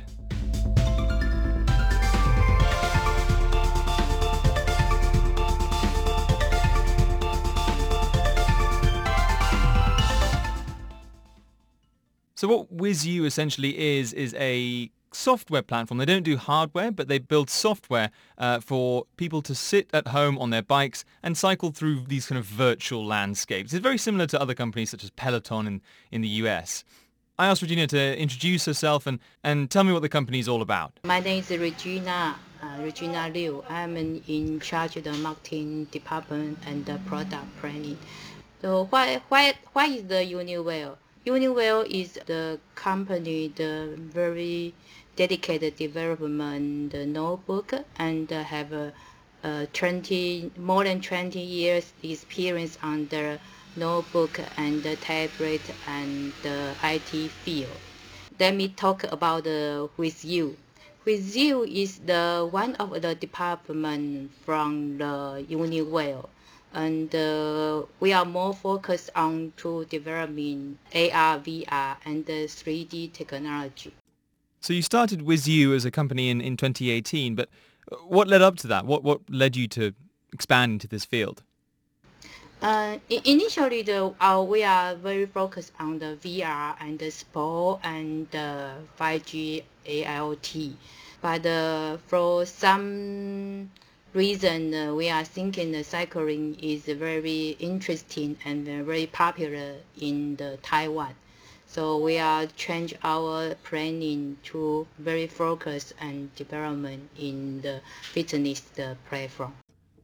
[12.35, 15.97] So what WizU essentially is, is a software platform.
[15.97, 20.37] They don't do hardware, but they build software uh, for people to sit at home
[20.37, 23.73] on their bikes and cycle through these kind of virtual landscapes.
[23.73, 25.81] It's very similar to other companies such as Peloton in,
[26.11, 26.83] in the US.
[27.39, 30.61] I asked Regina to introduce herself and, and tell me what the company is all
[30.61, 30.99] about.
[31.03, 33.63] My name is Regina, uh, Regina Liu.
[33.67, 37.97] I'm in charge of the marketing department and the product planning.
[38.61, 40.97] So why, why, why is the Uniwill?
[41.25, 44.73] Uniwill is the company, the very
[45.21, 48.91] dedicated development notebook and have a,
[49.43, 53.37] a 20, more than 20 years experience on the
[53.75, 57.77] notebook and the tablet and the IT field.
[58.39, 60.55] Let me talk about uh, WizU.
[61.05, 66.29] With you is the one of the department from the Uniwill
[66.73, 73.93] and uh, we are more focused on to developing AR, VR, and 3D technology.
[74.61, 77.49] So you started WizU as a company in, in 2018, but
[78.05, 78.85] what led up to that?
[78.85, 79.93] What, what led you to
[80.31, 81.41] expand into this field?
[82.61, 88.29] Uh, initially, the, uh, we are very focused on the VR and the sport and
[88.29, 90.73] the 5G IoT.
[91.21, 93.71] But uh, for some
[94.13, 100.59] reason uh, we are thinking the cycling is very interesting and very popular in the
[100.61, 101.15] Taiwan.
[101.73, 108.97] So we are change our planning to very focus and development in the fitness the
[109.07, 109.53] platform.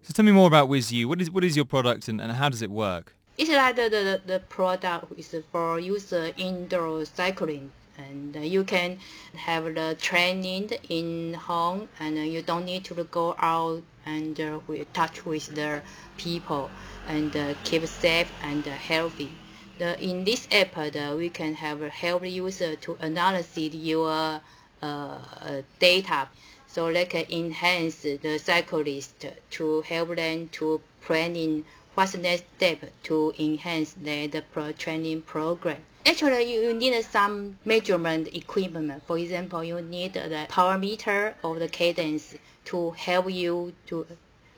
[0.02, 1.08] So tell me more about WizU.
[1.08, 3.14] What is what is your product and, and how does it work?
[3.38, 8.98] It's like the, the, the product is for user indoor cycling and you can
[9.36, 14.60] have the training in home and you don't need to go out and uh,
[14.94, 15.82] touch with the
[16.16, 16.70] people
[17.10, 19.32] and uh, keep safe and healthy.
[19.80, 24.40] The, in this app, uh, the, we can have help user to analyze your uh,
[24.82, 26.28] uh, data
[26.68, 31.64] so they uh, can enhance the cyclist to help them to planning
[31.94, 35.78] what's the next step to enhance their the pro training program.
[36.06, 39.02] Actually, you, you need some measurement equipment.
[39.08, 44.06] For example, you need the power meter or the cadence to help you to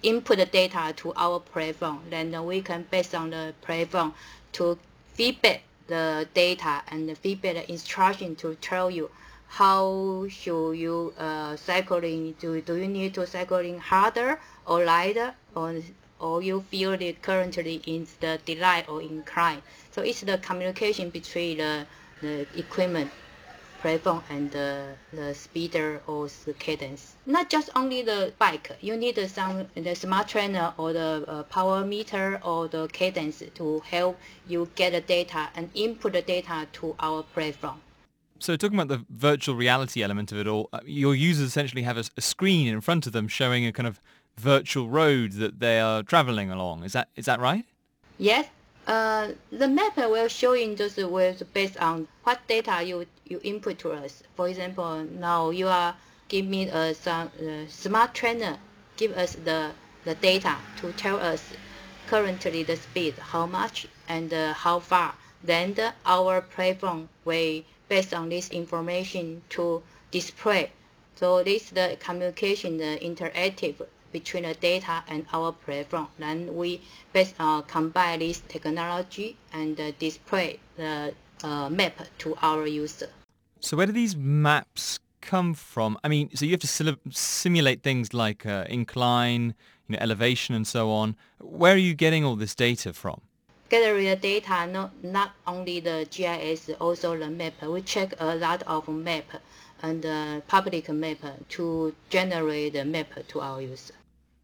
[0.04, 2.02] input the data to our platform.
[2.10, 4.14] Then we can, based on the platform,
[4.54, 4.78] to
[5.20, 9.12] feedback the data and feedback the instruction to tell you
[9.50, 15.76] how should you uh, cycling, do, do you need to cycling harder or lighter or
[16.22, 19.62] or you feel it currently in the delight or incline.
[19.92, 21.86] So it's the communication between the,
[22.22, 23.12] the equipment
[23.82, 27.16] platform and the, the speeder or the cadence.
[27.26, 31.86] Not just only the bike, you need some the smart trainer or the uh, power
[31.86, 34.18] meter or the cadence to help
[34.48, 37.82] you get the data and input the data to our platform.
[38.40, 41.98] So talking about the virtual reality element of it all, uh, your users essentially have
[41.98, 44.00] a, a screen in front of them showing a kind of
[44.38, 46.84] virtual road that they are traveling along.
[46.84, 47.66] Is that is that right?
[48.18, 48.48] Yes.
[48.90, 53.78] Uh, the map will show in those ways based on what data you, you input
[53.78, 54.24] to us.
[54.36, 55.96] For example, now you are
[56.28, 58.58] give me a some, uh, smart trainer,
[58.98, 59.70] give us the,
[60.06, 61.44] the data to tell us
[62.08, 65.14] currently the speed, how much and uh, how far.
[65.44, 70.72] Then the, our platform will, based on this information, to display.
[71.14, 76.08] So this is the communication, the interactive between the data and our platform.
[76.18, 76.82] Then we
[77.14, 83.10] based uh, combine this technology and uh, display the uh, map to our user.
[83.60, 85.98] So where do these maps come from?
[86.04, 89.54] I mean, so you have to simulate things like uh, incline,
[89.88, 91.16] you know, elevation and so on.
[91.40, 93.22] Where are you getting all this data from?
[93.70, 97.62] Gathering the data, not, not only the GIS, also the map.
[97.62, 99.26] We check a lot of map
[99.82, 103.94] and uh, public map to generate the map to our user.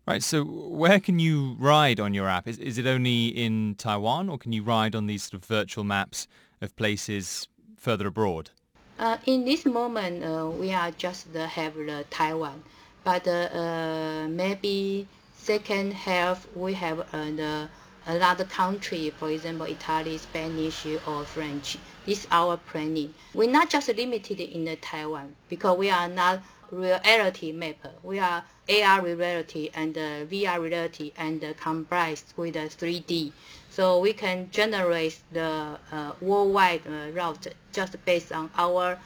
[0.07, 2.47] Right, so where can you ride on your app?
[2.47, 5.83] Is, is it only in Taiwan or can you ride on these sort of virtual
[5.83, 6.27] maps
[6.61, 8.51] of places further abroad?
[8.99, 12.61] Uh, in this moment, uh, we are just uh, have the Taiwan,
[13.03, 17.67] but uh, uh, maybe second half we have uh, the
[18.05, 21.79] another country, for example, Italy, Spanish, or French.
[22.05, 23.11] This is our planning.
[23.33, 27.91] We're not just limited in the Taiwan because we are not reality mapper.
[28.03, 33.32] We are AR reality and uh, VR reality and uh, combined with uh, 3D.
[33.70, 38.97] So we can generate the uh, worldwide uh, route just based on our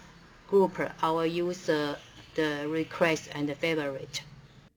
[0.47, 1.97] group, our user,
[2.36, 4.22] the request and the favorite.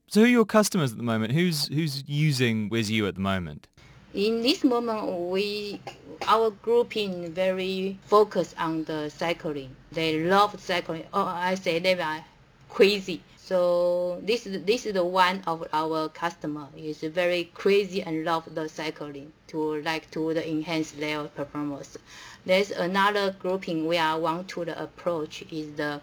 [0.08, 1.32] So who are your customers at the moment?
[1.32, 3.68] Who's who's using WizU at the moment?
[4.14, 5.80] In this moment, we
[6.26, 9.74] our grouping very focused on the cycling.
[9.90, 11.04] They love cycling.
[11.14, 12.24] Oh, I say they are
[12.68, 13.22] crazy.
[13.52, 18.48] So this is this is the one of our customer is very crazy and love
[18.54, 21.98] the cycling to like to the enhance their performance.
[22.46, 26.00] There's another grouping we are want to the approach is the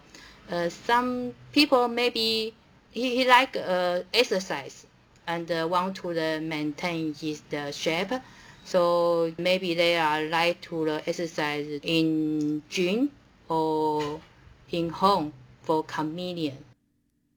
[0.48, 2.54] uh, some people maybe
[2.92, 4.86] he, he like uh, exercise
[5.26, 8.12] and uh, want to the maintain his the shape.
[8.64, 13.10] So maybe they are like to the exercise in gym
[13.48, 14.20] or
[14.70, 15.32] in home
[15.62, 16.69] for convenience.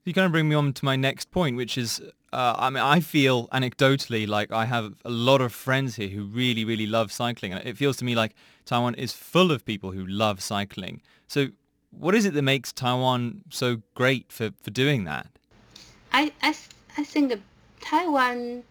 [0.05, 2.01] You kind of bring me on to my next point, which is,
[2.33, 6.25] uh, I mean, I feel anecdotally like I have a lot of friends here who
[6.25, 7.53] really, really love cycling.
[7.53, 8.35] It feels to me like
[8.65, 11.01] Taiwan is full of people who love cycling.
[11.27, 11.47] So
[11.91, 15.27] what is it that makes Taiwan so great for, for doing that?
[16.11, 16.53] I, I,
[16.97, 17.41] I think
[17.79, 18.63] Taiwan,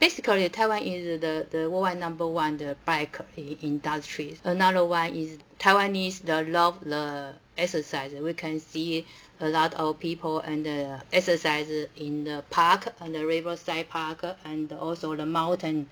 [0.00, 4.38] basically Taiwan is the, the worldwide number one the bike industry.
[4.42, 8.12] Another one is Taiwanese the love the exercise.
[8.12, 9.06] We can see
[9.40, 14.72] a lot of people and uh, exercise in the park and the riverside park and
[14.72, 15.88] also the mountain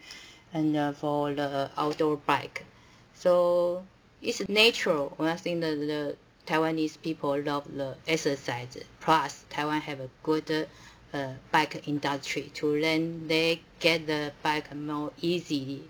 [0.52, 2.64] and uh, for the outdoor bike.
[3.14, 3.84] So
[4.22, 5.16] it's natural.
[5.18, 8.76] I think that the Taiwanese people love the exercise.
[9.00, 10.68] Plus, Taiwan have a good
[11.12, 15.82] uh, bike industry to then they get the bike more easily.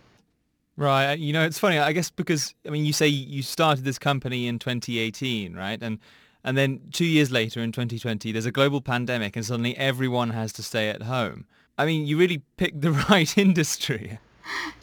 [0.77, 1.19] Right.
[1.19, 1.79] You know, it's funny.
[1.79, 5.83] I guess because I mean, you say you started this company in 2018, right?
[5.83, 5.99] And
[6.45, 10.53] and then two years later in 2020, there's a global pandemic and suddenly everyone has
[10.55, 11.47] to stay at home.
[11.77, 14.19] I mean, you really picked the right industry.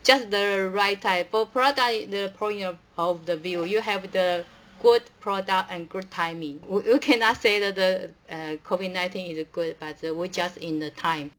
[0.03, 1.31] Just the right type.
[1.31, 2.63] For product, the point
[2.97, 4.45] of the view, you have the
[4.81, 6.61] good product and good timing.
[6.69, 11.31] We, cannot say that the uh, COVID-19 is good, but we're just in the time.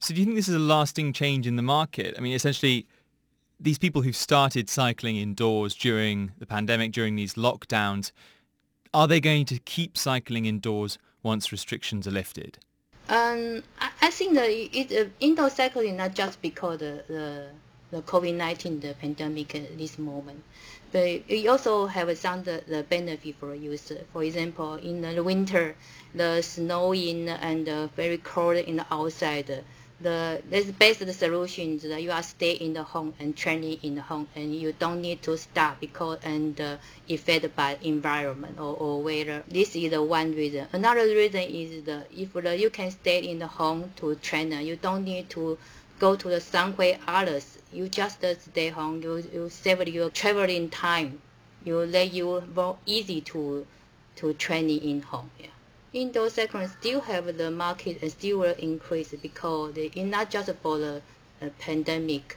[0.00, 2.14] So do you think this is a lasting change in the market?
[2.16, 2.86] I mean, essentially,
[3.60, 8.12] these people who started cycling indoors during the pandemic, during these lockdowns,
[8.92, 12.58] are they going to keep cycling indoors once restrictions are lifted?
[13.08, 17.46] Um, I, I think that it, uh, indoor cycling not just because the, the,
[17.90, 20.42] the COVID-19 the pandemic at this moment,
[20.92, 24.04] but it also have some the, the benefit for user.
[24.12, 25.74] For example, in the winter,
[26.14, 29.64] the snowing and uh, very cold in the outside,
[30.00, 34.00] the there's best solutions that you are stay in the home and training in the
[34.00, 36.76] home and you don't need to stop because and uh,
[37.10, 39.42] affected by environment or, or weather.
[39.48, 40.68] This is the one reason.
[40.72, 44.76] Another reason is the if the, you can stay in the home to train, you
[44.76, 45.58] don't need to
[45.98, 47.58] go to the somewhere others.
[47.72, 49.02] You just stay home.
[49.02, 51.20] You you save your traveling time.
[51.64, 53.66] You let you more easy to
[54.16, 55.30] to training in home.
[55.40, 55.57] Yeah
[55.92, 60.78] indoor cycling still have the market and still will increase because it's not just for
[60.78, 61.02] the
[61.42, 62.36] uh, pandemic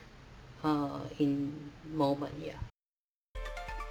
[0.63, 1.53] uh, in
[1.93, 2.53] moment, yeah.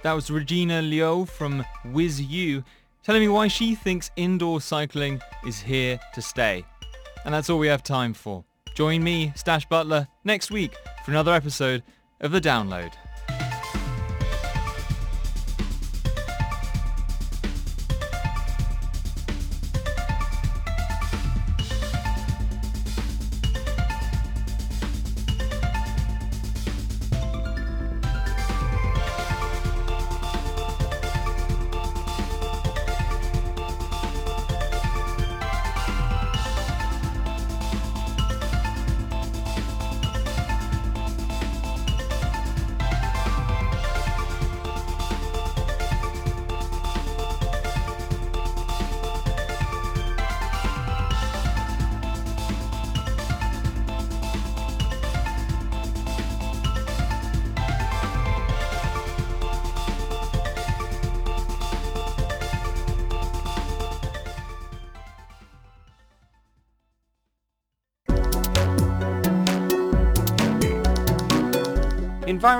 [0.03, 2.63] That was Regina Liu from WizU
[3.03, 6.65] telling me why she thinks indoor cycling is here to stay.
[7.25, 8.43] And that's all we have time for.
[8.73, 11.83] Join me, Stash Butler, next week for another episode
[12.19, 12.91] of The Download.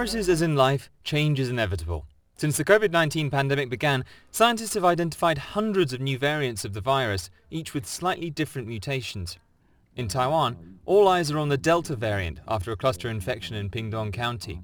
[0.02, 2.08] Viruses as in life, change is inevitable.
[2.36, 7.30] Since the COVID-19 pandemic began, scientists have identified hundreds of new variants of the virus,
[7.52, 9.38] each with slightly different mutations.
[9.95, 14.12] In Taiwan, all eyes are on the Delta variant after a cluster infection in Pingtung
[14.12, 14.64] County.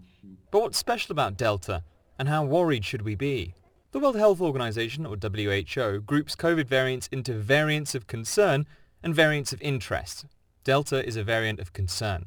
[0.50, 1.84] But what's special about Delta,
[2.18, 3.54] and how worried should we be?
[3.92, 8.66] The World Health Organization, or WHO, groups COVID variants into variants of concern
[9.04, 10.26] and variants of interest.
[10.64, 12.26] Delta is a variant of concern.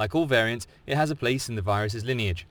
[0.00, 2.46] Like all variants, it has a place in the virus's lineage.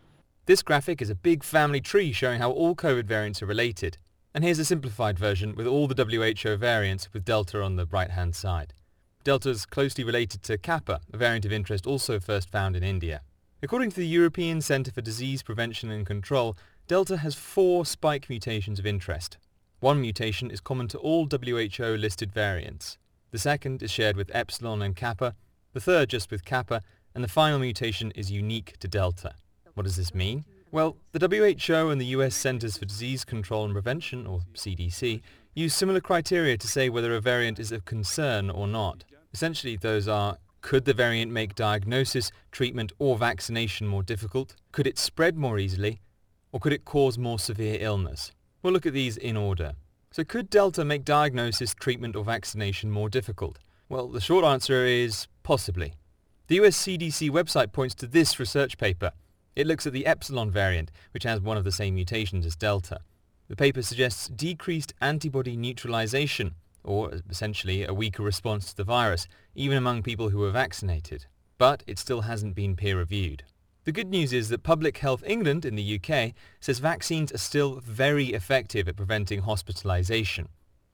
[0.45, 3.97] This graphic is a big family tree showing how all COVID variants are related.
[4.35, 8.35] And here's a simplified version with all the WHO variants with Delta on the right-hand
[8.35, 8.75] side.
[9.23, 13.21] Delta is closely related to Kappa, a variant of interest also first found in India.
[13.63, 16.55] According to the European Centre for Disease Prevention and Control,
[16.87, 19.39] Delta has four spike mutations of interest.
[19.79, 22.99] One mutation is common to all WHO-listed variants.
[23.31, 25.33] The second is shared with Epsilon and Kappa,
[25.73, 26.83] the third just with Kappa,
[27.13, 29.33] and the final mutation is unique to Delta.
[29.73, 30.45] What does this mean?
[30.71, 35.21] Well, the WHO and the US Centers for Disease Control and Prevention, or CDC,
[35.55, 39.03] use similar criteria to say whether a variant is of concern or not.
[39.33, 44.55] Essentially, those are, could the variant make diagnosis, treatment, or vaccination more difficult?
[44.71, 46.01] Could it spread more easily?
[46.51, 48.31] Or could it cause more severe illness?
[48.61, 49.73] We'll look at these in order.
[50.11, 53.59] So could Delta make diagnosis, treatment, or vaccination more difficult?
[53.87, 55.93] Well, the short answer is possibly.
[56.49, 59.11] The US CDC website points to this research paper.
[59.55, 63.01] It looks at the Epsilon variant, which has one of the same mutations as Delta.
[63.49, 69.77] The paper suggests decreased antibody neutralization, or essentially a weaker response to the virus, even
[69.77, 71.27] among people who were vaccinated.
[71.59, 73.43] But it still hasn't been peer-reviewed.
[73.83, 77.79] The good news is that Public Health England in the UK says vaccines are still
[77.79, 80.49] very effective at preventing hospitalization.